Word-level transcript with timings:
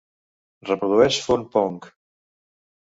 Reprodueix 0.69 1.21
fun-punk. 1.27 1.91